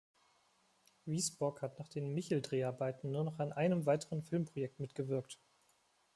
Wisborg 1.05 1.61
hat 1.61 1.77
nach 1.77 1.87
den 1.87 2.15
Michel-Dreharbeiten 2.15 3.11
nur 3.11 3.23
noch 3.23 3.37
an 3.37 3.51
einem 3.53 3.85
weiteren 3.85 4.23
Filmprojekt 4.23 4.79
mitgewirkt. 4.79 5.37